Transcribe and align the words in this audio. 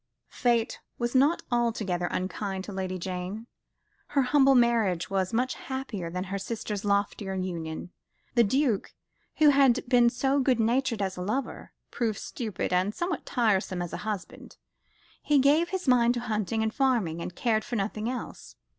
Fate 0.31 0.79
was 0.97 1.13
not 1.13 1.43
altogether 1.51 2.07
unkind 2.07 2.63
to 2.63 2.71
Lady 2.73 2.97
Jane. 2.97 3.45
Her 4.07 4.23
humble 4.23 4.55
marriage 4.55 5.11
was 5.11 5.31
much 5.31 5.53
happier 5.53 6.09
than 6.09 6.23
her 6.23 6.39
sister's 6.39 6.83
loftier 6.83 7.35
union. 7.35 7.91
The 8.33 8.43
Duke, 8.43 8.95
who 9.37 9.49
had 9.49 9.87
been 9.87 10.09
so 10.09 10.39
good 10.39 10.59
natured 10.59 11.03
as 11.03 11.17
a 11.17 11.21
lover, 11.21 11.71
proved 11.91 12.17
stupid 12.17 12.73
and 12.73 12.95
somewhat 12.95 13.27
tiresome 13.27 13.83
as 13.83 13.93
a 13.93 13.97
husband. 13.97 14.57
He 15.21 15.37
gave 15.37 15.69
his 15.69 15.87
mind 15.87 16.15
to 16.15 16.21
hunting 16.21 16.63
and 16.63 16.73
farming, 16.73 17.21
and 17.21 17.35
cared 17.35 17.63
for 17.63 17.75
nothing 17.75 18.09
else. 18.09 18.55